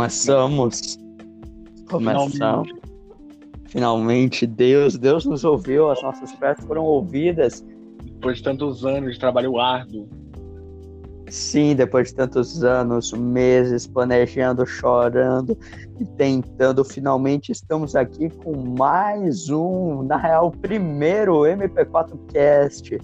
[0.00, 0.98] Começamos.
[1.90, 2.70] Começamos.
[3.66, 7.62] Finalmente, Deus, Deus nos ouviu, as nossas preces foram ouvidas.
[8.04, 10.08] depois de tantos anos de trabalho árduo.
[11.28, 15.56] Sim, depois de tantos anos, meses, planejando, chorando
[16.00, 22.98] e tentando, finalmente estamos aqui com mais um, na real, primeiro MP4 Cast.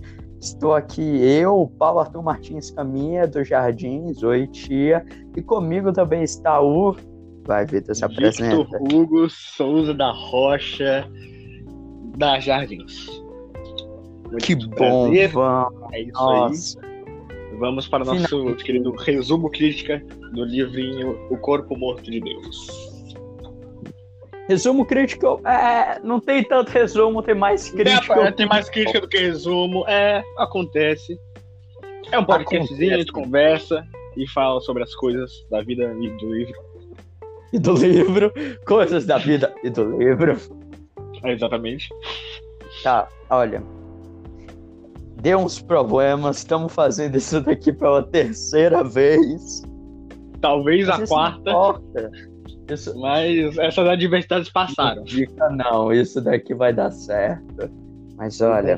[0.47, 5.05] Estou aqui, eu, Paulo Arthur Martins Caminha, dos Jardins, oi tia,
[5.37, 6.95] e comigo também está o.
[7.45, 8.79] Vai, Vitor, se apresenta.
[8.79, 11.05] Victor Hugo Souza da Rocha,
[12.17, 13.09] da Jardins.
[14.31, 15.93] Muito Que bom, prazer, vamos.
[15.93, 16.81] É isso Nossa.
[16.81, 17.59] aí.
[17.59, 18.65] Vamos para o nosso Finalmente.
[18.65, 20.01] querido resumo crítica
[20.33, 22.96] do livrinho O Corpo Morto de Deus.
[24.49, 28.13] Resumo crítico, é, não tem tanto resumo, tem mais crítico.
[28.13, 29.85] É, tem mais crítica do que resumo.
[29.89, 31.19] É, acontece.
[32.13, 33.85] É um podcastzinho, a gente conversa
[34.17, 36.55] e fala sobre as coisas da vida e do livro.
[37.53, 38.33] E do livro,
[38.65, 40.37] coisas da vida e do livro.
[41.25, 41.89] É, exatamente.
[42.83, 43.63] Tá, olha.
[45.21, 49.63] Deu uns problemas, estamos fazendo isso daqui pela terceira vez.
[50.41, 52.11] Talvez Mas a isso não quarta, importa.
[52.69, 54.97] Isso mas essas adversidades passaram.
[54.97, 57.71] não dica, não, isso daqui vai dar certo.
[58.17, 58.77] Mas olha,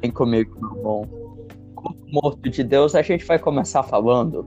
[0.00, 1.06] vem comigo, meu bom.
[1.74, 4.46] Corpo morto de Deus, a gente vai começar falando.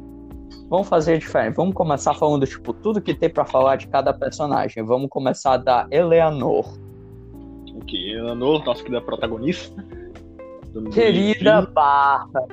[0.70, 1.56] Vamos fazer diferente.
[1.56, 4.84] Vamos começar falando, tipo, tudo que tem pra falar de cada personagem.
[4.84, 6.66] Vamos começar da Eleanor.
[7.76, 9.86] Ok, Eleanor, nossa querida protagonista.
[10.92, 11.62] Querida.
[11.74, 12.48] Barra.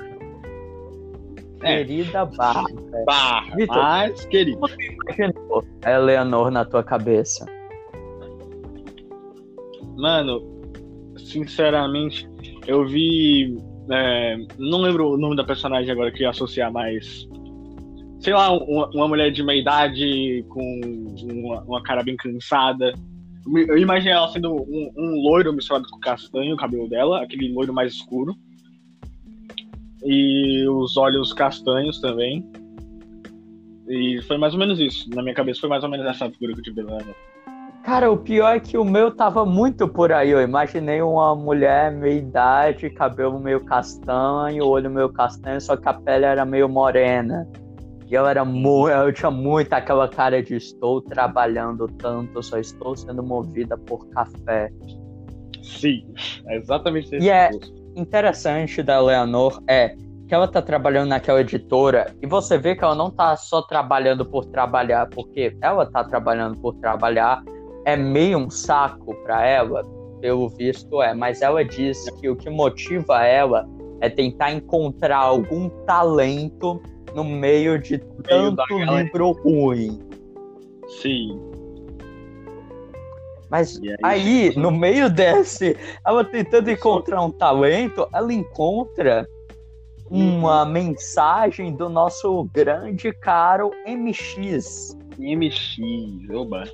[1.63, 1.77] É.
[1.79, 2.65] Querida Barra.
[3.05, 3.77] Barra, Vitor.
[3.77, 4.59] mas querido.
[4.59, 7.45] Como tu imaginou a Eleanor na tua cabeça?
[9.97, 10.43] Mano,
[11.19, 12.29] sinceramente,
[12.67, 13.57] eu vi.
[13.91, 17.29] é, não lembro o nome da personagem agora que ia associar mais.
[18.21, 20.81] Sei lá, uma, uma mulher de meia idade com
[21.25, 22.95] uma, uma cara bem cansada.
[23.47, 27.73] Eu imaginei ela sendo um, um loiro misturado com castanho, o cabelo dela, aquele loiro
[27.73, 28.35] mais escuro.
[30.05, 32.45] E os olhos castanhos também.
[33.89, 35.09] E foi mais ou menos isso.
[35.11, 37.05] Na minha cabeça foi mais ou menos essa figura que eu tive dela.
[37.83, 40.31] Cara, o pior é que o meu tava muito por aí.
[40.31, 45.95] Eu imaginei uma mulher meia idade, cabelo meio castanho, olho meio castanho, só que a
[45.95, 47.49] pele era meio morena.
[48.07, 52.95] E eu era muito, eu tinha muito aquela cara de estou trabalhando tanto, só estou
[52.97, 54.69] sendo movida por café.
[55.63, 56.05] Sim,
[56.47, 57.51] é exatamente esse E é-.
[57.97, 59.97] Interessante da Leonor é
[60.29, 64.25] que ela tá trabalhando naquela editora e você vê que ela não tá só trabalhando
[64.25, 67.43] por trabalhar, porque ela tá trabalhando por trabalhar,
[67.85, 69.85] é meio um saco para ela,
[70.21, 73.69] pelo visto é, mas ela diz que o que motiva ela
[74.01, 76.81] é tentar encontrar algum talento
[77.13, 79.99] no meio de tanto livro ruim.
[81.01, 81.50] Sim.
[83.51, 89.29] Mas E aí, aí, no meio desse, ela tentando encontrar um talento, ela encontra
[90.11, 94.97] uma mensagem do nosso grande caro MX.
[95.19, 96.65] MX, oba.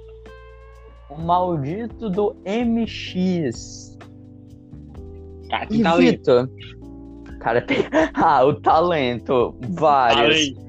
[1.10, 3.96] O maldito do MX.
[5.50, 6.18] Cara, E tem talento.
[6.18, 6.50] Vitor?
[7.40, 7.78] Cara, tem.
[8.14, 9.54] Ah, o talento.
[9.70, 10.52] Vários.
[10.52, 10.66] Talento.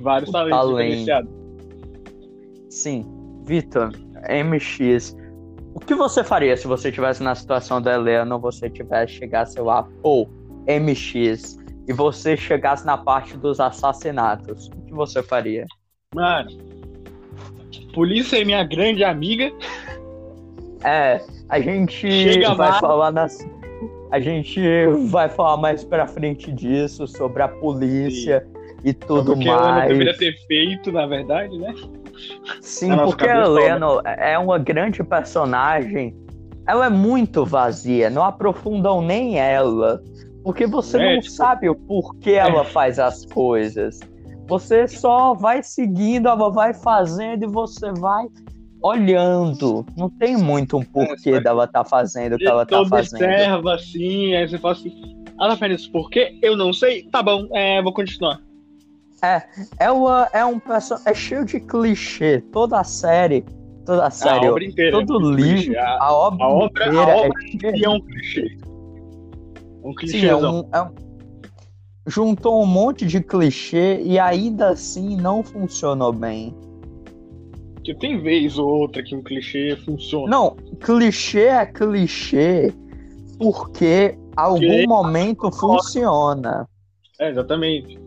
[0.00, 1.28] Vários O talentos talento.
[2.70, 3.04] Sim.
[3.44, 3.90] Vitor,
[4.28, 5.16] MX.
[5.74, 9.60] O que você faria se você estivesse na situação da Helena ou você tivesse chegasse
[9.60, 10.28] lá, pô,
[10.68, 11.58] MX,
[11.88, 14.68] e você chegasse na parte dos assassinatos?
[14.68, 15.66] O que você faria?
[16.14, 16.50] Mano,
[17.92, 19.52] polícia é minha grande amiga.
[20.84, 22.80] É, a gente Chega vai lá.
[22.80, 23.38] falar nas.
[24.10, 24.60] A gente
[25.10, 28.46] vai falar mais pra frente disso, sobre a polícia
[28.84, 29.88] e tudo porque ela não mais.
[29.88, 31.74] deveria ter feito, na verdade, né?
[32.60, 33.86] Sim, porque a Helena
[34.18, 36.14] é uma grande personagem.
[36.66, 40.00] Ela é muito vazia, não aprofundam nem ela.
[40.42, 43.98] Porque você É, não tipo- sabe o porquê ela faz as coisas.
[44.46, 48.26] Você só vai seguindo, ela vai fazendo e você vai
[48.82, 49.84] olhando.
[49.96, 53.22] Não tem muito um porquê É, dela tá fazendo o que Você ela tá fazendo.
[53.22, 54.92] observa assim, aí você fala assim.
[55.40, 56.38] Ela faz isso por quê?
[56.42, 57.04] Eu não sei.
[57.10, 58.38] Tá bom, é, vou continuar.
[59.78, 61.10] Ela é um personagem.
[61.10, 62.40] É cheio de clichê.
[62.52, 63.44] Toda a série.
[63.86, 64.46] Toda a série.
[64.46, 65.04] a obra inteira.
[65.06, 65.62] todo é livro.
[65.64, 65.76] clichê.
[65.78, 68.56] A, A obra, a obra, inteira a é obra si é um clichê.
[69.84, 70.94] Um Sim, é um, é um-
[72.06, 76.54] Juntou um monte de clichê e ainda assim não funcionou bem.
[77.82, 80.28] Que tem vez ou outra que um clichê funciona.
[80.30, 82.72] Não, clichê é clichê
[83.38, 86.66] porque algum Porque- momento funciona.
[87.18, 87.98] É, exatamente.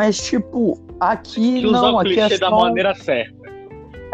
[0.00, 2.58] Mas, tipo, aqui Que não, aqui é da só.
[2.58, 3.50] maneira certa.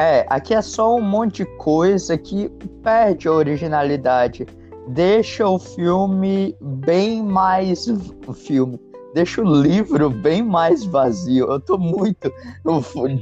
[0.00, 2.48] É, aqui é só um monte de coisa que
[2.82, 4.44] perde a originalidade.
[4.88, 7.86] Deixa o filme bem mais.
[8.26, 8.80] O filme.
[9.14, 11.52] Deixa o livro bem mais vazio.
[11.52, 12.32] Eu tô muito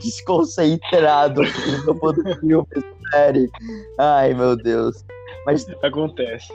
[0.00, 1.43] desconcentrado
[1.84, 2.66] no filme,
[3.11, 3.50] sério.
[3.99, 5.05] Ai, meu Deus.
[5.44, 6.50] Mas Acontece.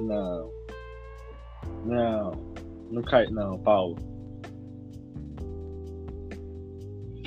[0.00, 0.53] Não.
[1.84, 2.32] Não.
[2.90, 3.26] Não cai.
[3.26, 3.96] Não, Paulo.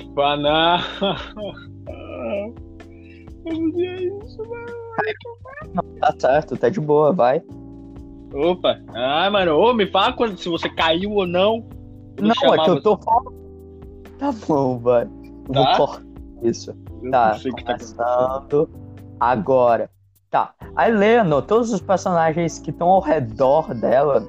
[3.46, 3.94] Eu não dizia
[4.24, 5.90] isso, mano.
[6.00, 7.42] tá certo, tá de boa, vai.
[8.34, 8.78] Opa.
[8.94, 9.56] Ah, mano.
[9.56, 11.64] Ô, me fala quando, se você caiu ou não.
[12.20, 13.38] Não, é que eu tô falando.
[14.18, 15.06] Tá bom, vai.
[15.06, 15.10] Tá?
[15.46, 16.02] Vou cortar
[16.42, 16.76] isso.
[17.02, 18.70] Eu Tá, não sei que tá começando
[19.20, 19.90] agora.
[20.30, 24.28] Tá, a Helena, todos os personagens que estão ao redor dela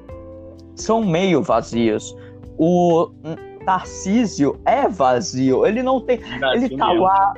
[0.74, 2.14] são meio vazios.
[2.58, 3.10] O
[3.64, 6.20] Tarcísio é vazio, ele não tem.
[6.54, 7.02] Ele tá mesmo.
[7.04, 7.34] lá.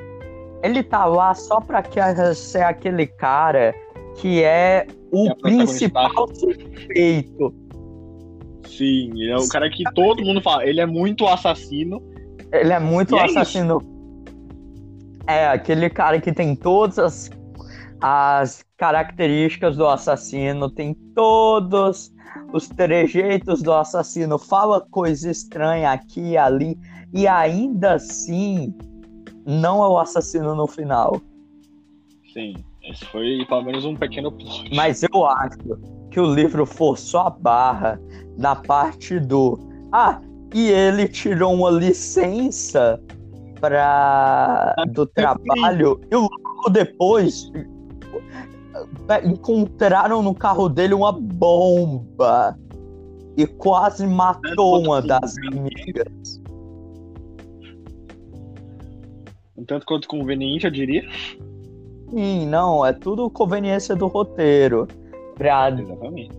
[0.63, 2.01] Ele tá lá só pra que-
[2.35, 3.75] ser aquele cara
[4.17, 7.55] que é o É principal suspeito.
[8.67, 10.65] Sim, ele é o cara que todo mundo fala.
[10.65, 12.01] Ele é muito assassino.
[12.53, 13.81] Ele é muito é assassino.
[15.27, 17.31] É, aquele cara que tem todas as,
[18.01, 22.12] as características do assassino, tem todos
[22.53, 26.79] os trejeitos do assassino, fala coisa estranha aqui e ali,
[27.13, 28.75] e ainda assim
[29.47, 31.21] não é o assassino no final.
[32.33, 34.71] Sim, esse foi pelo menos um pequeno plot.
[34.75, 35.59] Mas eu acho
[36.11, 38.01] que o livro forçou a barra
[38.39, 39.59] na parte do.
[39.93, 40.21] Ah,
[40.55, 43.01] e ele tirou uma licença
[43.61, 47.51] para do trabalho e logo depois
[49.25, 52.57] encontraram no carro dele uma bomba
[53.37, 56.41] e quase matou uma das amigas.
[59.57, 61.03] Um tanto quanto conveniente, eu diria.
[62.11, 64.87] Sim, não, é tudo conveniência do roteiro.
[65.37, 66.31] Pra Exatamente.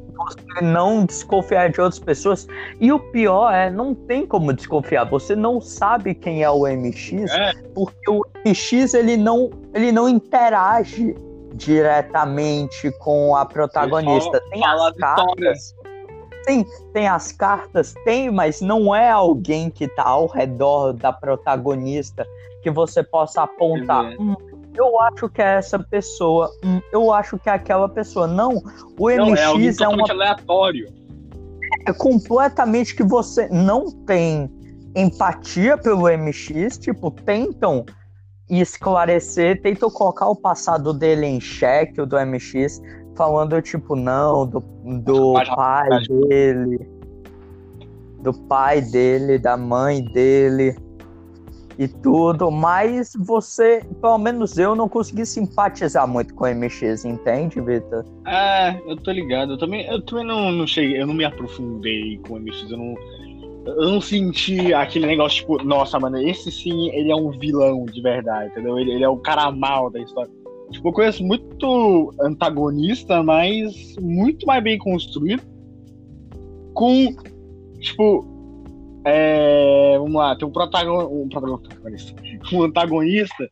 [0.61, 2.47] não desconfiar de outras pessoas.
[2.79, 5.05] E o pior é, não tem como desconfiar.
[5.05, 7.53] Você não sabe quem é o MX, É.
[7.73, 11.15] porque o MX ele não, ele não interage
[11.53, 14.41] diretamente com a protagonista.
[14.49, 15.75] Tem as as cartas.
[16.47, 22.27] Sim, tem as cartas, tem, mas não é alguém que tá ao redor da protagonista
[22.61, 24.05] que você possa apontar.
[24.19, 24.31] Uhum.
[24.31, 24.35] "Hum,
[24.75, 26.51] eu acho que é essa pessoa.
[26.65, 28.27] Hum, eu acho que é aquela pessoa.
[28.27, 28.61] Não,
[28.99, 30.87] o Não, MX é é uma aleatório.
[31.87, 34.49] é completamente que você não tem
[34.95, 37.85] empatia pelo MX, tipo, tentam
[38.49, 42.81] esclarecer, tentam colocar o passado dele em xeque, o do MX,
[43.15, 46.89] falando, tipo, não, do, do pai dele,
[48.19, 50.75] do pai dele, da mãe dele
[51.77, 57.59] e tudo, mas você, pelo menos eu, não consegui simpatizar muito com o MX, entende,
[57.59, 58.05] Vitor?
[58.27, 59.53] É, eu tô ligado.
[59.53, 62.77] Eu também, eu também não, não cheguei, eu não me aprofundei com o MX, eu
[62.77, 62.95] não,
[63.65, 68.01] eu não senti aquele negócio, tipo, nossa, mano, esse sim, ele é um vilão de
[68.01, 68.77] verdade, entendeu?
[68.77, 70.31] Ele, ele é o cara mal da história.
[70.71, 75.43] Tipo, eu conheço muito antagonista, mas muito mais bem construído.
[76.73, 77.15] Com,
[77.79, 78.25] tipo,
[79.05, 82.13] é, vamos lá, tem um, protagon, um protagonista,
[82.51, 83.49] um antagonista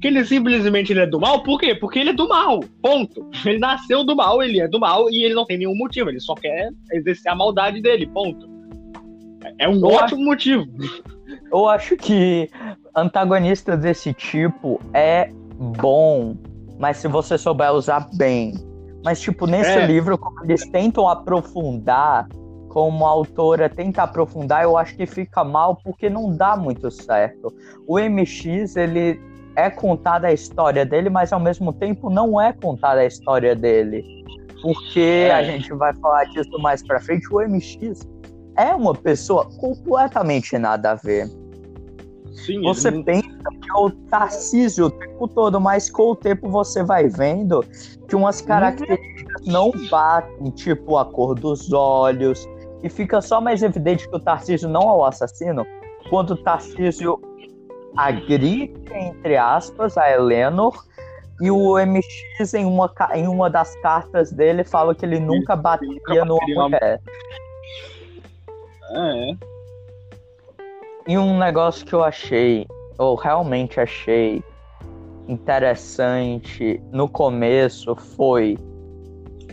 [0.00, 1.74] que ele simplesmente ele é do mal, por quê?
[1.74, 3.28] Porque ele é do mal, ponto.
[3.44, 6.20] Ele nasceu do mal, ele é do mal e ele não tem nenhum motivo, ele
[6.20, 8.51] só quer exercer a maldade dele, ponto.
[9.58, 10.64] É um Eu ótimo motivo.
[11.50, 12.50] Eu acho que
[12.94, 16.36] antagonista desse tipo é bom,
[16.78, 18.54] mas se você souber usar bem.
[19.04, 19.86] Mas, tipo, nesse É.
[19.86, 22.28] livro, como eles tentam aprofundar,
[22.68, 27.52] como a autora tenta aprofundar, eu acho que fica mal porque não dá muito certo.
[27.86, 29.20] O MX, ele
[29.56, 34.04] é contada a história dele, mas ao mesmo tempo não é contada a história dele.
[34.62, 35.32] Porque É.
[35.34, 38.08] a gente vai falar disso mais pra frente, o MX
[38.56, 41.28] é uma pessoa completamente nada a ver.
[42.32, 46.48] Sim, Você ele pensa que é o Tarcísio o tempo todo, mas com o tempo
[46.48, 47.64] você vai vendo
[48.08, 52.48] que umas características não batem, tipo a cor dos olhos,
[52.82, 55.64] e fica só mais evidente que o Tarcísio não é o assassino
[56.10, 57.20] quando o Tarcísio
[57.96, 60.74] agride, entre aspas, a Eleanor,
[61.40, 66.24] e o MX, em uma, em uma das cartas dele, fala que ele nunca bateria
[66.24, 67.00] numa bateria numa- mulher.
[68.94, 69.36] É,
[71.08, 72.66] E um negócio que eu achei,
[72.98, 74.42] ou realmente achei
[75.26, 78.58] interessante no começo foi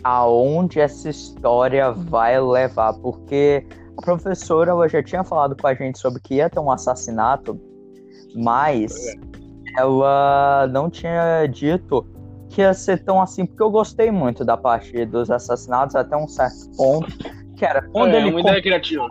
[0.03, 3.65] aonde essa história vai levar, porque
[3.97, 7.59] a professora ela já tinha falado com a gente sobre que ia ter um assassinato,
[8.35, 8.93] mas
[9.77, 12.05] ela não tinha dito
[12.49, 16.27] que ia ser tão assim, porque eu gostei muito da parte dos assassinatos até um
[16.27, 17.07] certo ponto,
[17.65, 19.07] era quando é, ele uma ideia criativa.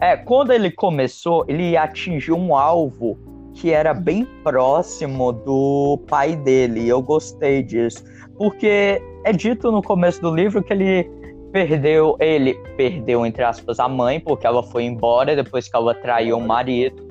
[0.00, 3.18] é, quando ele começou, ele atingiu um alvo
[3.54, 6.80] que era bem próximo do pai dele.
[6.80, 8.04] E eu gostei disso.
[8.36, 11.10] Porque é dito no começo do livro que ele
[11.52, 16.36] perdeu, ele perdeu, entre aspas, a mãe, porque ela foi embora depois que ela traiu
[16.36, 17.05] o marido.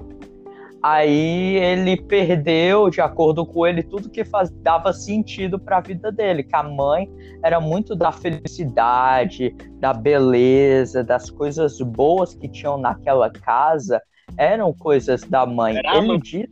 [0.88, 6.12] Aí ele perdeu, de acordo com ele, tudo que faz, dava sentido para a vida
[6.12, 7.10] dele, que a mãe
[7.44, 9.50] era muito da felicidade,
[9.80, 14.00] da beleza, das coisas boas que tinham naquela casa,
[14.38, 15.76] eram coisas da mãe.
[15.76, 16.48] Era ele diz,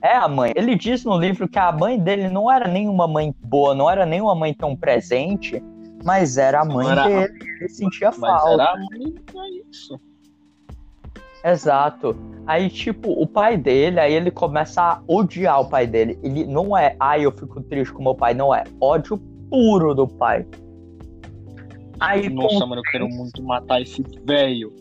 [0.00, 0.52] é a mãe.
[0.54, 4.06] Ele diz no livro que a mãe dele não era nenhuma mãe boa, não era
[4.06, 5.60] nenhuma mãe tão presente,
[6.04, 7.38] mas era a mãe Era- dele.
[7.58, 8.52] Ele sentia Mas falta.
[8.62, 9.98] era a mãe, é isso.
[11.44, 12.16] Exato.
[12.46, 16.18] Aí, tipo, o pai dele, aí ele começa a odiar o pai dele.
[16.22, 18.64] Ele não é, ai, eu fico triste com meu pai, não é.
[18.80, 19.18] Ódio
[19.50, 20.46] puro do pai.
[21.98, 24.72] Aí, Nossa, com, mano, eu quero muito matar esse velho.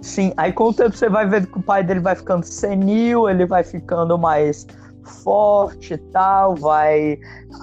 [0.00, 3.28] sim, aí com o tempo você vai ver que o pai dele vai ficando senil,
[3.28, 4.66] ele vai ficando mais
[5.04, 7.18] forte e tal, vai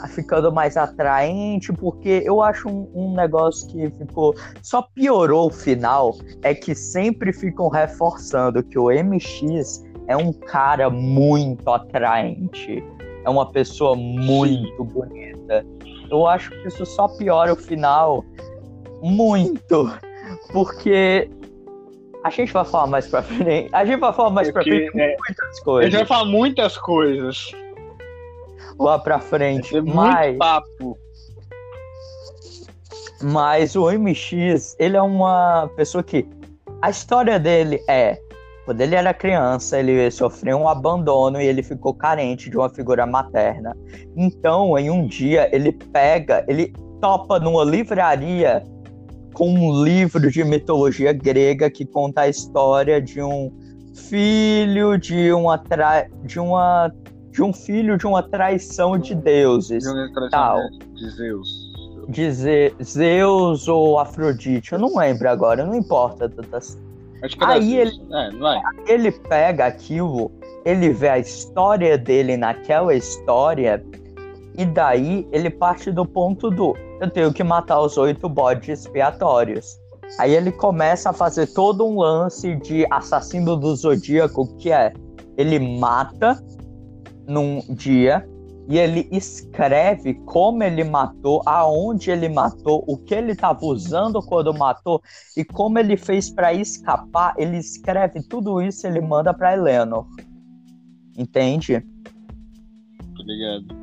[0.10, 4.36] ficando mais atraente, porque eu acho um, um negócio que ficou.
[4.62, 10.90] Só piorou o final, é que sempre ficam reforçando que o MX é um cara
[10.90, 12.84] muito atraente,
[13.24, 15.66] é uma pessoa muito bonita.
[16.10, 18.24] Eu acho que isso só piora o final
[19.02, 19.92] muito,
[20.52, 21.30] porque
[22.24, 23.70] a gente vai falar mais pra frente.
[23.74, 26.26] A gente vai falar mais pra Porque, frente é, muitas a gente coisas vai falar
[26.26, 27.52] muitas coisas.
[28.80, 30.98] lá pra frente, ter mas muito papo.
[33.24, 36.28] Mas o MX, ele é uma pessoa que.
[36.82, 38.20] A história dele é.
[38.66, 43.06] Quando ele era criança, ele sofreu um abandono e ele ficou carente de uma figura
[43.06, 43.76] materna.
[44.16, 48.64] Então, em um dia, ele pega, ele topa numa livraria
[49.34, 53.52] com um livro de mitologia grega que conta a história de um
[53.94, 56.08] filho de uma tra...
[56.24, 56.92] de uma
[57.30, 59.86] de um filho de uma traição de deuses
[60.30, 60.60] Tal.
[60.96, 61.72] de Zeus.
[62.10, 66.30] de Ze- Zeus ou Afrodite, eu não lembro agora, não importa.
[67.40, 68.02] Aí Zeus.
[68.12, 68.94] É.
[68.94, 70.30] Ele pega aquilo,
[70.66, 73.82] ele vê a história dele naquela história,
[74.58, 79.80] e daí ele parte do ponto do eu tenho que matar os oito bodes expiatórios.
[80.20, 84.94] Aí ele começa a fazer todo um lance de assassino do zodíaco, que é
[85.36, 86.38] ele mata
[87.28, 88.28] num dia
[88.70, 94.54] e ele escreve como ele matou, aonde ele matou, o que ele estava usando quando
[94.54, 95.02] matou
[95.36, 97.34] e como ele fez para escapar.
[97.36, 100.06] Ele escreve tudo isso e ele manda para Eleanor.
[101.18, 101.84] Entende?
[103.18, 103.81] Ligado?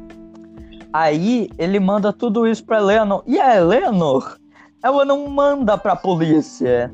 [0.92, 4.38] Aí ele manda tudo isso para Eleanor e a Eleanor,
[4.82, 6.92] ela não manda para polícia.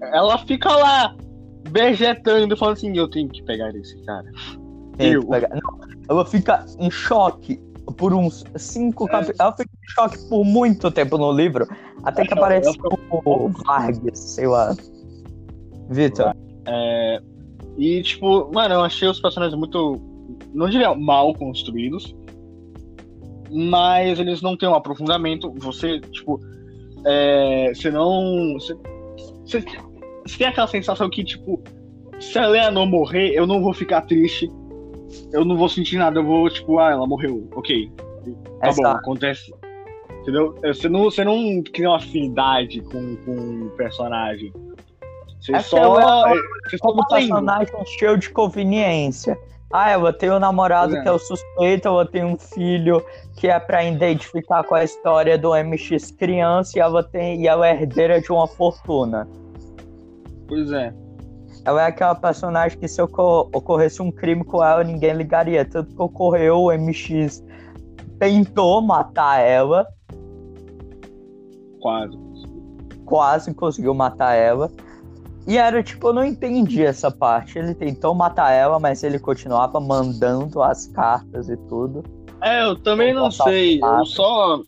[0.00, 1.14] Ela fica lá,
[1.70, 4.30] vegetando, falando assim: eu tenho que pegar esse cara.
[4.98, 5.22] Eu.
[5.26, 7.60] pegar- Não, ela fica em choque
[7.96, 9.08] por uns cinco É.
[9.10, 9.40] capítulos.
[9.40, 11.66] Ela fica em choque por muito tempo no livro,
[12.02, 14.74] até que Ela- aparece fica- o Vargas, sei lá.
[15.88, 16.34] Vitor,
[16.66, 17.22] É,
[17.78, 20.00] e, tipo, mano, eu achei os personagens muito.
[20.52, 22.12] Não diria mal construídos,
[23.56, 25.52] mas eles não têm um aprofundamento.
[25.58, 26.40] Você, tipo,
[27.04, 28.54] é, você não.
[28.54, 28.74] Você,
[29.44, 29.64] você,
[30.26, 31.62] você tem aquela sensação que, tipo,
[32.20, 34.50] se a Leonor morrer, eu não vou ficar triste.
[35.32, 37.90] Eu não vou sentir nada, eu vou, tipo, ah, ela morreu, ok.
[37.96, 38.02] Tá
[38.62, 38.98] bom, Exato.
[38.98, 39.54] acontece.
[40.22, 40.54] Entendeu?
[40.62, 44.52] Você não, você não cria uma afinidade com, com o personagem.
[45.40, 45.76] Você É que só.
[45.78, 46.32] ela-
[46.68, 47.28] Você só tá indo.
[47.28, 49.38] personagem cheio de conveniência.
[49.72, 51.02] Ah, ela tem um namorado é.
[51.02, 53.04] que é o suspeito, ela tem um filho
[53.36, 57.66] que é pra identificar com a história do MX criança e ela tem e ela
[57.66, 59.28] é herdeira de uma fortuna.
[60.48, 60.94] Pois é.
[61.64, 65.64] Ela é aquela personagem que se ocor- ocorresse um crime com ela, ninguém ligaria.
[65.64, 67.42] Tanto que ocorreu, o MX
[68.20, 69.84] tentou matar ela,
[71.80, 72.16] Quase.
[73.04, 74.70] quase conseguiu matar ela.
[75.46, 77.58] E era tipo, eu não entendi essa parte.
[77.58, 82.02] Ele tentou matar ela, mas ele continuava mandando as cartas e tudo.
[82.42, 83.80] É, eu também não sei.
[83.82, 84.60] Eu só.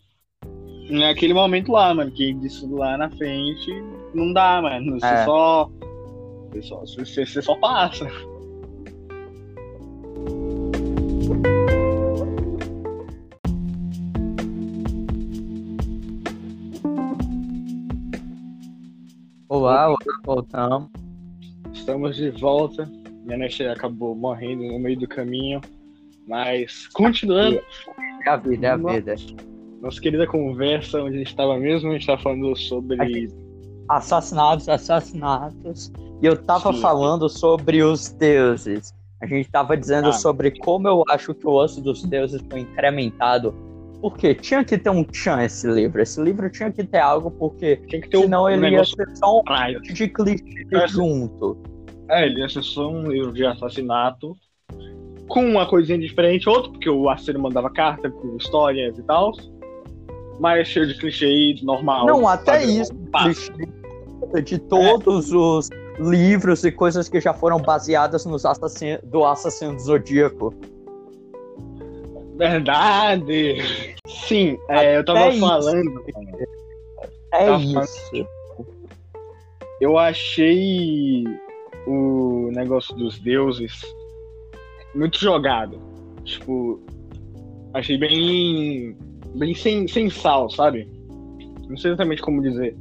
[0.89, 3.71] Naquele momento lá, mano, que disso lá na frente
[4.13, 4.99] não dá, mano.
[4.99, 5.25] Você É.
[5.25, 5.69] só.
[6.51, 8.07] Você só, você, você só passa.
[19.69, 20.89] Olá, olá, voltamos.
[21.71, 22.89] Estamos de volta.
[23.23, 25.61] Minha net acabou morrendo no meio do caminho.
[26.27, 27.61] Mas, continuando.
[28.25, 29.13] É a vida, é a vida.
[29.79, 33.31] Nossa querida conversa, onde a gente estava mesmo, a gente estava falando sobre.
[33.87, 35.91] Assassinatos, assassinatos.
[36.19, 36.81] E eu tava Sim.
[36.81, 38.91] falando sobre os deuses.
[39.21, 40.13] A gente tava dizendo Ah.
[40.13, 43.53] sobre como eu acho que o osso dos deuses foi incrementado.
[44.01, 46.01] Porque tinha que ter um tchan esse livro.
[46.01, 48.85] Esse livro tinha que ter algo, porque Tinha que ter um, senão um ele ia
[48.85, 49.77] ser só um praia.
[49.77, 51.57] monte de clichê junto.
[52.09, 54.35] É, ele ia ser só um livro de assassinato.
[55.27, 59.31] Com uma coisinha diferente, outro, porque o Arcelo mandava carta com histórias e tal.
[60.39, 62.05] Mas cheio de clichê normal.
[62.05, 62.93] Não, até isso.
[63.11, 69.75] clichê de todos os livros e coisas que já foram baseadas nos assassinos do assassino
[69.75, 70.53] do zodíaco.
[72.39, 73.57] Verdade!
[74.07, 75.39] Sim, é, eu tava isso.
[75.41, 76.03] falando.
[77.33, 78.27] É Tá isso.
[79.81, 81.23] Eu achei
[81.85, 83.81] o negócio dos deuses
[84.95, 85.79] muito jogado.
[86.23, 86.81] Tipo,
[87.73, 88.95] achei bem.
[89.35, 90.89] bem sem, sem sal, sabe?
[91.67, 92.75] Não sei exatamente como dizer.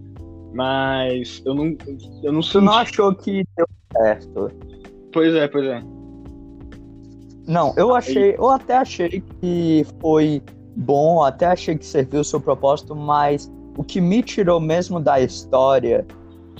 [0.55, 1.77] Mas eu não.
[2.23, 2.65] Eu não Tu senti.
[2.65, 4.51] não achou que deu certo?
[5.13, 5.83] Pois é, pois é.
[7.49, 10.43] Não, eu achei, eu até achei que foi
[10.77, 15.19] bom, até achei que serviu o seu propósito, mas o que me tirou mesmo da
[15.19, 16.07] história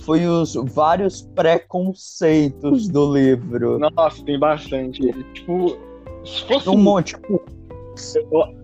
[0.01, 3.79] foi os vários preconceitos do livro.
[3.79, 5.01] Nossa, tem bastante.
[5.35, 5.77] Tipo,
[6.25, 7.43] se fosse Um um, monte, tipo,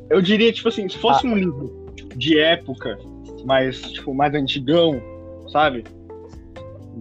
[0.08, 1.00] eu diria, tipo assim, se Ah.
[1.00, 2.98] fosse um livro de época,
[3.44, 5.00] mais, tipo, mais antigão,
[5.48, 5.84] sabe?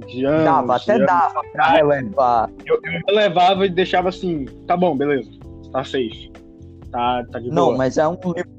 [0.06, 0.44] De anos.
[0.46, 1.08] dava, até anos.
[1.08, 2.50] dava pra relevar.
[2.66, 5.30] Eu, eu levava e deixava assim, tá bom, beleza,
[5.72, 6.32] tá safe.
[6.92, 7.78] Tá, tá de Não, boa.
[7.78, 8.52] mas é um livro.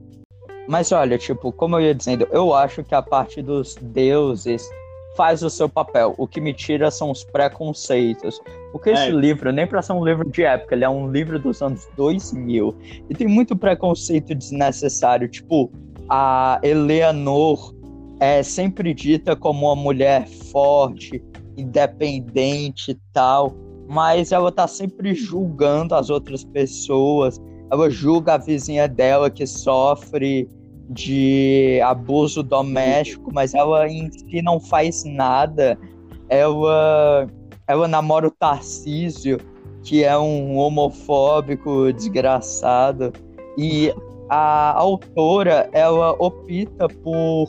[0.66, 4.68] Mas olha, tipo, como eu ia dizendo, eu acho que a parte dos deuses
[5.16, 6.14] faz o seu papel.
[6.18, 8.40] O que me tira são os preconceitos.
[8.72, 9.10] Porque esse É.
[9.10, 12.74] livro, nem pra ser um livro de época, ele é um livro dos anos 2000.
[13.08, 15.28] E tem muito preconceito desnecessário.
[15.28, 15.70] Tipo,
[16.08, 17.72] a Eleanor
[18.18, 21.22] é sempre dita como uma mulher forte,
[21.56, 23.54] independente e tal.
[23.88, 27.40] Mas ela tá sempre julgando as outras pessoas
[27.74, 30.48] ela julga a vizinha dela que sofre
[30.88, 35.78] de abuso doméstico, mas ela em si não faz nada.
[36.28, 37.26] Ela,
[37.66, 39.38] ela namora o Tarcísio,
[39.82, 43.12] que é um homofóbico desgraçado,
[43.58, 43.92] e
[44.28, 47.48] a autora ela opta por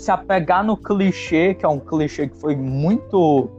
[0.00, 3.50] se apegar no clichê, que é um clichê que foi muito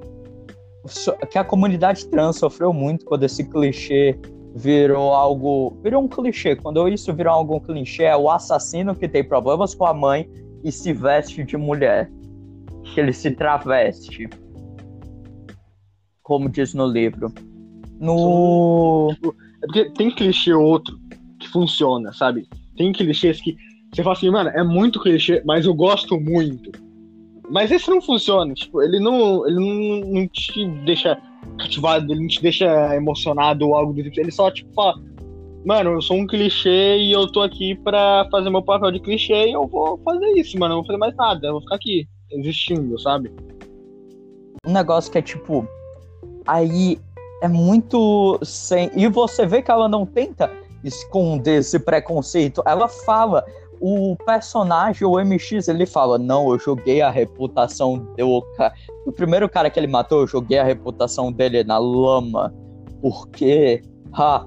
[1.30, 4.18] que a comunidade trans sofreu muito quando esse clichê
[4.56, 5.78] virou algo.
[5.84, 6.56] Virou um clichê.
[6.56, 10.28] Quando isso virou algum clichê, é o assassino que tem problemas com a mãe
[10.64, 12.12] e se veste de mulher.
[12.84, 14.28] Que ele se traveste.
[16.24, 17.32] Como diz no livro.
[18.00, 19.12] No.
[19.64, 21.00] É porque tem clichê outro
[21.40, 22.50] que funciona, sabe?
[22.76, 23.56] Tem clichês que
[23.92, 26.72] você fala assim, mano, é muito clichê, mas eu gosto muito.
[27.50, 29.60] Mas esse não funciona, tipo, ele não, ele
[30.14, 31.18] não, te deixa
[31.60, 34.20] cativado, ele não te deixa emocionado ou algo do tipo.
[34.20, 34.96] Ele só, tipo, fala,
[35.66, 39.50] mano, eu sou um clichê e eu tô aqui pra fazer meu papel de clichê
[39.50, 40.74] e eu vou fazer isso, mano.
[40.74, 43.30] Eu não vou fazer mais nada, eu vou ficar aqui, existindo, sabe?
[44.66, 45.68] um negócio que é tipo.
[46.46, 47.00] Aí
[47.42, 48.92] é muito sem.
[48.96, 50.52] E você vê que ela não tenta
[50.84, 52.62] esconder esse preconceito.
[52.66, 53.46] Ela fala.
[53.84, 58.42] O personagem, o MX, ele fala: Não, eu joguei a reputação do.
[58.56, 58.72] ca-
[59.08, 62.54] O primeiro cara que ele matou, eu joguei a reputação dele na lama.
[63.02, 63.82] Porque.
[64.14, 64.46] Ha,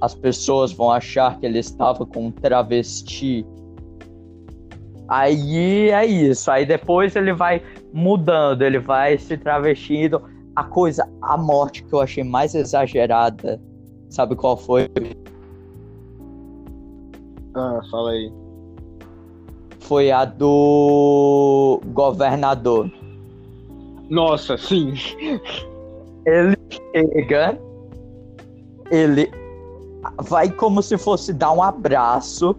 [0.00, 3.44] as pessoas vão achar que ele estava com um travesti.
[5.08, 6.50] Aí é isso.
[6.50, 10.22] Aí depois ele vai mudando, ele vai se travestindo.
[10.54, 13.60] A coisa, a morte que eu achei mais exagerada,
[14.10, 14.88] sabe qual foi?
[17.54, 18.32] Ah, fala aí.
[19.86, 22.90] Foi a do governador.
[24.10, 24.94] Nossa, sim.
[26.24, 27.58] Ele chega,
[28.90, 29.30] ele
[30.22, 32.56] vai como se fosse dar um abraço,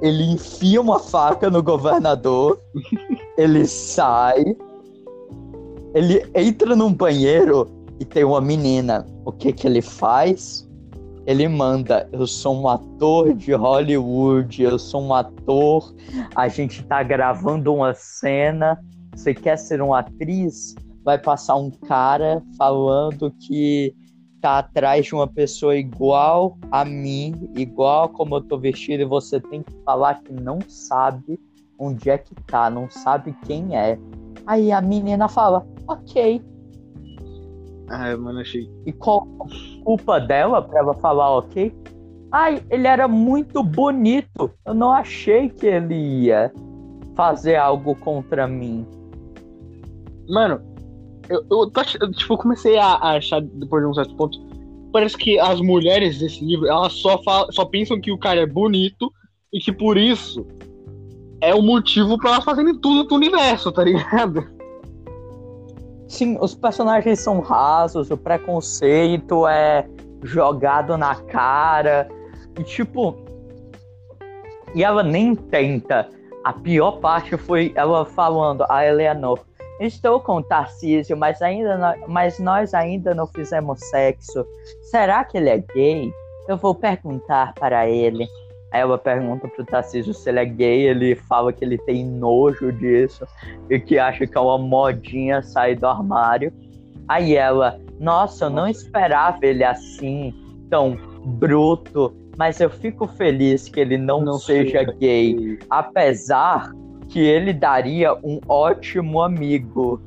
[0.00, 2.60] ele enfia uma faca no governador,
[3.36, 4.56] ele sai,
[5.94, 9.04] ele entra num banheiro e tem uma menina.
[9.24, 10.68] O que que ele faz?
[11.26, 15.92] Ele manda, eu sou um ator de Hollywood, eu sou um ator,
[16.36, 18.80] a gente tá gravando uma cena,
[19.12, 20.76] você quer ser uma atriz?
[21.04, 23.92] Vai passar um cara falando que
[24.40, 29.40] tá atrás de uma pessoa igual a mim, igual como eu tô vestido, e você
[29.40, 31.40] tem que falar que não sabe
[31.76, 33.98] onde é que tá, não sabe quem é.
[34.46, 36.40] Aí a menina fala, ok.
[37.88, 38.70] Ah, mano, achei.
[38.84, 39.26] E qual
[39.86, 41.72] a culpa dela pra ela falar ok?
[42.32, 44.50] Ai, ele era muito bonito.
[44.66, 46.52] Eu não achei que ele ia
[47.14, 48.84] fazer algo contra mim.
[50.28, 50.60] Mano,
[51.28, 54.38] eu, eu, tô tipo, comecei a, a achar, depois de um certo ponto,
[54.92, 58.46] parece que as mulheres desse livro, elas só, falam, só pensam que o cara é
[58.46, 59.10] bonito
[59.52, 60.44] e que por isso
[61.40, 64.55] é o motivo pra elas fazerem tudo do universo, tá ligado?
[66.08, 69.86] Sim, os personagens são rasos, o preconceito é
[70.22, 72.08] jogado na cara.
[72.58, 73.16] E tipo.
[74.74, 76.08] E ela nem tenta.
[76.44, 79.40] A pior parte foi ela falando a Eleanor.
[79.80, 84.46] Estou com Tarcísio, mas, ainda não- mas nós ainda não fizemos sexo.
[84.82, 86.10] Será que ele é gay?
[86.48, 88.26] Eu vou perguntar para ele.
[88.72, 92.72] Aí ela pergunta pro Tarcísio se ele é gay, ele fala que ele tem nojo
[92.72, 93.26] disso
[93.70, 96.52] e que acha que é uma modinha sair do armário.
[97.08, 100.34] Aí ela, nossa, eu não esperava ele assim,
[100.68, 106.72] tão bruto, mas eu fico feliz que ele não, Não seja seja gay, apesar
[107.08, 110.00] que ele daria um ótimo amigo.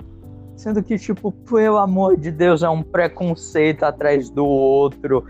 [0.56, 5.24] Sendo que, tipo, pelo amor de Deus, é um preconceito atrás do outro.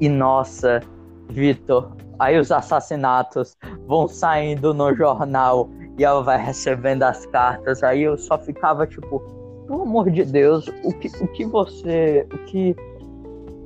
[0.00, 0.80] E nossa,
[1.28, 1.90] Vitor,
[2.22, 3.56] aí os assassinatos
[3.86, 7.82] vão saindo no jornal e ela vai recebendo as cartas.
[7.82, 9.20] Aí eu só ficava tipo,
[9.66, 12.26] pelo amor de Deus, o que, o que você.
[12.32, 12.76] O que.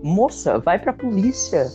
[0.03, 1.67] Moça, vai pra polícia.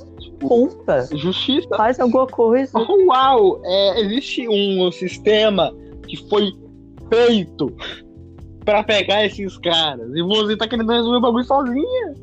[0.41, 1.07] Conta.
[1.15, 1.67] Justiça.
[1.75, 2.71] Faz alguma coisa.
[2.77, 3.61] Oh, uau!
[3.63, 5.73] É, existe um sistema
[6.07, 6.51] que foi
[7.09, 7.75] feito
[8.63, 10.09] pra pegar esses caras.
[10.13, 12.15] E você tá querendo resolver o bagulho sozinha.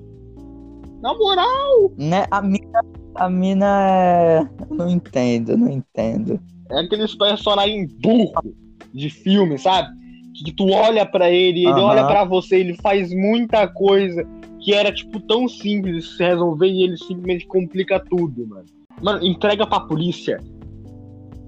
[1.02, 2.26] Na moral, Né?
[2.30, 2.82] A mina.
[3.18, 4.48] A mina é.
[4.70, 6.40] Não entendo, não entendo.
[6.70, 8.32] é aqueles personagens burro
[8.94, 9.88] de filme, sabe?
[10.44, 11.82] Que tu olha pra ele, ele Aham.
[11.82, 14.24] olha pra você, ele faz muita coisa
[14.60, 18.66] que era, tipo, tão simples de se resolver e ele simplesmente complica tudo, mano.
[19.02, 20.40] Mano, entrega pra polícia.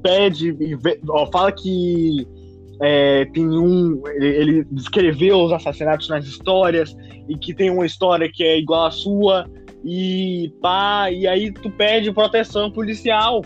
[0.03, 0.57] Pede,
[1.09, 2.27] ó, fala que
[2.81, 4.03] é, tem um.
[4.07, 6.97] Ele, ele descreveu os assassinatos nas histórias
[7.29, 9.47] e que tem uma história que é igual à sua.
[9.85, 13.43] E pá, e aí tu pede proteção policial.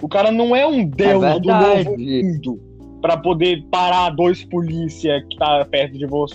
[0.00, 1.84] O cara não é um deus do verdade.
[1.84, 2.60] novo mundo
[3.00, 6.34] pra poder parar dois polícia que tá perto de você.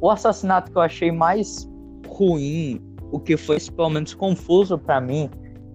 [0.00, 1.68] O assassinato que eu achei mais
[2.06, 5.28] ruim, o que foi pelo menos confuso pra mim,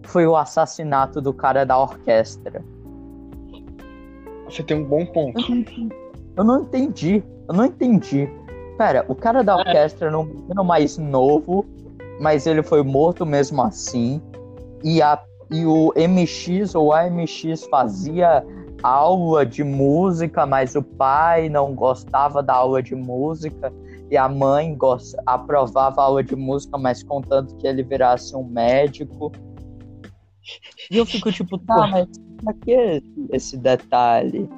[0.04, 2.64] foi o assassinato do cara da orquestra.
[4.46, 5.40] Você tem um bom ponto.
[6.36, 7.24] Eu não entendi.
[7.48, 8.30] Eu não entendi.
[8.78, 11.66] Pera, o cara da orquestra era um menino mais novo,
[12.20, 14.22] mas ele foi morto mesmo assim.
[14.84, 18.44] E, a, e o MX ou AMX fazia
[18.82, 23.72] aula de música, mas o pai não gostava da aula de música.
[24.12, 28.44] E a mãe gos- aprovava a aula de música, mas contanto que ele virasse um
[28.44, 29.32] médico.
[30.92, 32.08] E eu fico tipo, tá, mas
[32.44, 34.50] pra que esse detalhe?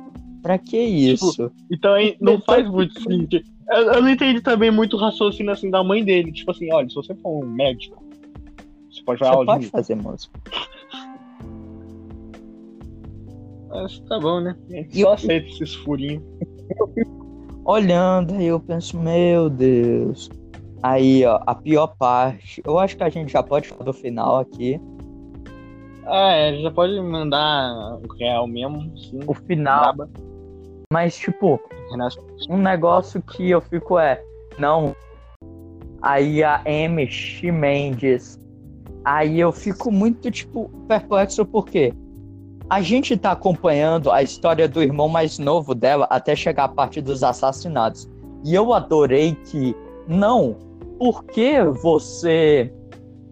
[0.46, 1.52] Pra que isso?
[1.72, 3.44] Então aí não faz muito sentido.
[3.68, 6.32] Eu, eu não entendi também muito o raciocínio assim da mãe dele.
[6.32, 7.98] Tipo assim, olha, se você for um médico,
[8.92, 10.40] você pode fazer Você pode fazer música.
[13.72, 14.56] Mas tá bom, né?
[14.70, 16.24] E Só eu- aceita esses furinhos.
[17.66, 20.30] Olhando, aí eu penso, meu Deus.
[20.84, 22.62] Aí, ó, a pior parte.
[22.64, 24.80] Eu acho que a gente já pode falar do final aqui.
[26.06, 29.22] Ah, é, já pode mandar o real mesmo, sim.
[29.26, 29.96] O final.
[29.96, 30.35] Braba.
[30.92, 31.60] Mas, tipo,
[32.50, 34.22] um negócio que eu fico é.
[34.58, 34.96] Não.
[36.02, 37.08] Aí a M.
[37.08, 37.52] X.
[37.52, 38.40] Mendes.
[39.04, 41.94] Aí eu fico muito, tipo, perplexo porque
[42.70, 47.00] a gente tá acompanhando a história do irmão mais novo dela até chegar a parte
[47.02, 48.10] dos assassinatos.
[48.44, 49.76] E eu adorei que,
[50.08, 50.56] não,
[50.98, 52.72] por que você.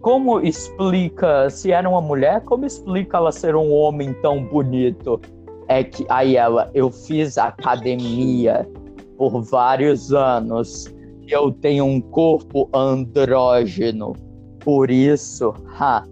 [0.00, 2.42] Como explica se era uma mulher?
[2.42, 5.18] Como explica ela ser um homem tão bonito?
[5.68, 8.68] É que aí ela, eu fiz academia
[9.16, 10.86] por vários anos
[11.26, 14.12] e eu tenho um corpo andrógeno.
[14.60, 16.04] Por isso, ha,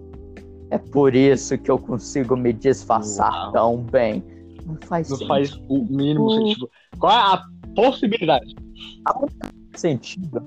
[0.70, 3.52] é por isso que eu consigo me disfarçar Uau.
[3.52, 4.22] tão bem.
[4.66, 5.28] Não faz Não sentido.
[5.28, 6.30] faz o mínimo Uh.
[6.30, 6.70] sentido.
[6.98, 7.42] Qual é a
[7.74, 8.54] possibilidade?
[9.74, 10.42] sentido.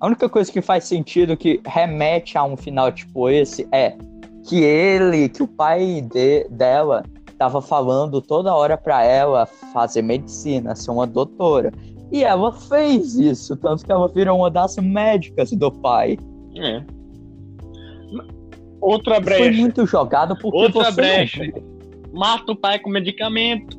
[0.00, 3.96] A única coisa que faz sentido que remete a um final tipo esse é
[4.46, 7.02] que ele, que o pai de, dela
[7.38, 11.72] tava falando toda hora pra ela fazer medicina, ser uma doutora.
[12.10, 16.18] E ela fez isso, tanto que ela virou uma das médicas do pai.
[16.56, 16.82] É.
[18.80, 19.60] Outra Foi brecha.
[19.60, 21.40] muito jogado porque Outra não brecha.
[21.40, 21.62] vê.
[22.12, 23.76] Mata o pai com medicamento.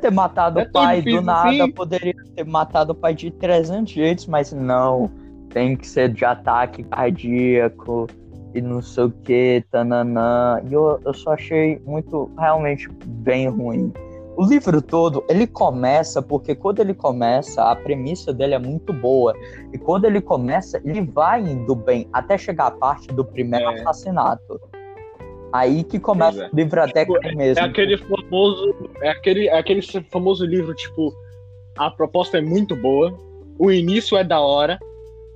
[0.00, 1.72] ter matado É o pai difícil do nada, assim.
[1.72, 5.10] poderia ter matado o pai de 300 jeitos, mas não.
[5.50, 8.08] Tem que ser de ataque cardíaco
[8.54, 10.62] e não sei o que, tananã.
[10.68, 13.92] E eu, eu só achei muito, realmente, bem ruim.
[14.36, 19.34] O livro todo, ele começa, porque quando ele começa, a premissa dele é muito boa.
[19.72, 23.80] E quando ele começa, ele vai indo bem, até chegar a parte do primeiro É.
[23.80, 24.60] assassinato.
[25.52, 26.48] Aí que começa é.
[26.48, 27.62] o livro até Tipo, cair mesmo.
[27.64, 28.74] É aquele famoso.
[29.02, 31.14] É aquele, é aquele famoso livro, tipo,
[31.78, 33.16] a proposta é muito boa,
[33.56, 34.78] o início é da hora,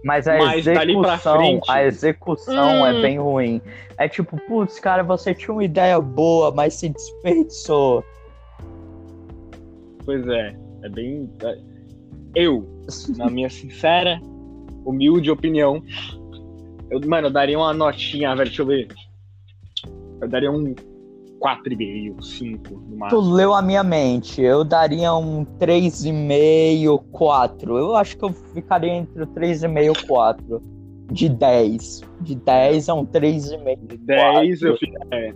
[0.04, 3.00] Mas a Mas execução, frente- a execução é Hum.
[3.00, 3.60] bem ruim.
[3.98, 8.04] É tipo, putz, cara, você tinha uma ideia boa, mas se desperdiçou.
[10.04, 11.30] pois é, é bem.
[11.42, 11.58] é-
[12.34, 12.66] Eu,
[13.16, 14.20] na minha sincera,
[14.84, 15.82] humilde opinião,
[16.90, 18.88] eu, mano, eu daria uma notinha, velho, deixa eu ver.
[20.22, 20.74] Eu daria um
[21.40, 23.32] 4,5, 5 no Tu máximo.
[23.32, 24.42] leu a minha mente.
[24.42, 27.78] Eu daria um 3,5, 4.
[27.78, 30.62] Eu acho que eu ficaria entre o 3,5 e 4.
[31.10, 32.02] De 10.
[32.20, 33.86] De 10 a um 3,5.
[33.86, 34.96] De 10 eu fico.
[35.10, 35.32] É,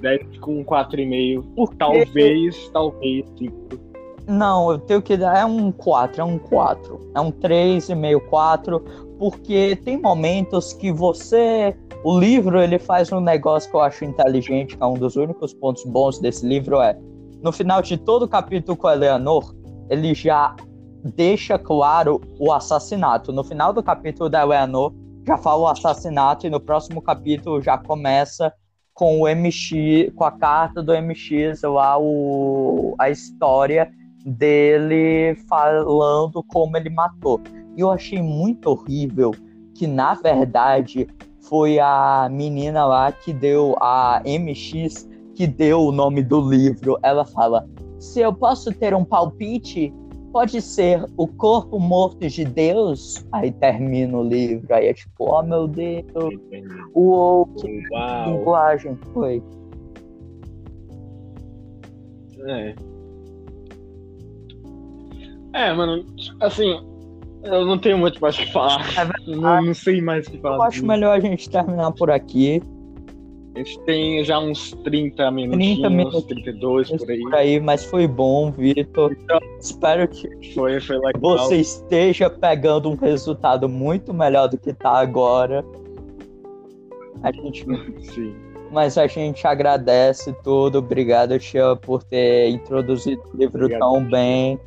[0.00, 1.42] 10 com 4,5.
[1.54, 3.86] Por talvez, talvez 5.
[4.28, 5.38] Não, eu tenho que dar.
[5.38, 7.00] É um 4, é um 4.
[7.14, 8.80] É um 3,5, 4.
[9.18, 11.74] Porque tem momentos que você.
[12.04, 15.52] O livro ele faz um negócio que eu acho inteligente, que é um dos únicos
[15.54, 16.98] pontos bons desse livro é.
[17.42, 19.54] No final de todo o capítulo com Eleanor,
[19.90, 20.54] ele já
[21.14, 23.32] deixa claro o assassinato.
[23.32, 24.92] No final do capítulo da Eleanor,
[25.26, 28.52] já fala o assassinato, e no próximo capítulo já começa
[28.94, 33.90] com o MX, com a carta do MX lá, o, a história
[34.24, 37.40] dele falando como ele matou.
[37.76, 39.32] E eu achei muito horrível
[39.74, 41.06] que, na verdade,
[41.48, 46.98] foi a menina lá que deu, a MX, que deu o nome do livro.
[47.02, 49.92] Ela fala: Se eu posso ter um palpite,
[50.32, 53.24] pode ser o corpo morto de Deus?
[53.32, 54.74] Aí termina o livro.
[54.74, 56.04] Aí é tipo: Oh meu Deus,
[56.94, 58.30] uou, que Uau.
[58.30, 59.42] linguagem foi.
[62.48, 62.74] É.
[65.52, 66.04] É, mano,
[66.40, 66.78] assim,
[67.46, 68.84] eu não tenho muito mais o que falar.
[68.98, 70.56] É não, não sei mais o que falar.
[70.56, 72.62] Eu acho melhor a gente terminar por aqui.
[73.54, 76.24] A gente tem já uns 30 minutinhos, 30 minutos.
[76.24, 77.20] 32 por aí.
[77.20, 79.16] Por aí, mas foi bom, Vitor.
[79.58, 81.38] Espero que Foi, foi legal.
[81.38, 85.64] você esteja pegando um resultado muito melhor do que tá agora.
[87.22, 87.64] A gente,
[88.12, 88.34] Sim.
[88.70, 90.80] mas a gente agradece tudo.
[90.80, 93.80] Obrigado, Tia, por ter introduzido o livro Obrigado.
[93.80, 94.60] tão bem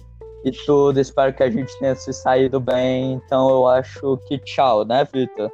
[0.45, 0.99] e tudo.
[0.99, 3.13] Espero que a gente tenha se saído bem.
[3.25, 5.51] Então eu acho que tchau, né, Vitor?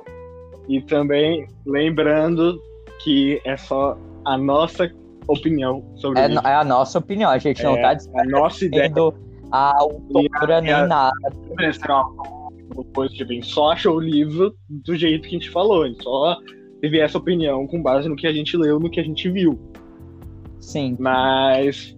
[0.67, 2.60] E também lembrando
[3.04, 4.91] que é só a nossa
[5.28, 6.48] opinião sobre É, isso.
[6.48, 7.30] é a nossa opinião.
[7.30, 8.84] A gente não É, tá a nossa ideia.
[8.89, 9.13] dizendo
[9.52, 11.13] a autora nem a- nada.
[12.93, 15.84] Coisa que vem só achou o livro do jeito que a gente falou.
[15.84, 16.38] A gente só
[16.82, 19.60] teve essa opinião com base no que a gente leu, no que a gente viu.
[20.60, 20.95] Sim.
[21.00, 21.95] Mas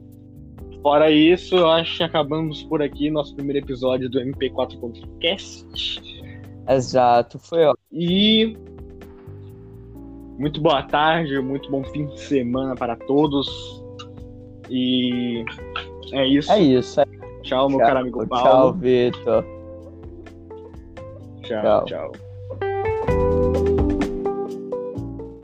[0.87, 5.67] fora isso, eu acho que acabamos por aqui nosso primeiro episódio do MP4 Podcast.
[6.65, 7.73] Exato, foi ó.
[7.91, 8.57] E
[10.39, 13.83] muito boa tarde, muito bom fim de semana para todos.
[14.69, 15.43] E
[16.13, 16.49] é isso.
[16.53, 17.01] É isso.
[17.01, 17.05] É
[17.43, 18.73] Tchau, meu Tchau, caro amigo tchau, Paulo.
[18.75, 19.45] Vitor.
[21.43, 21.61] tchau.
[21.61, 21.85] tchau.
[21.85, 22.26] tchau.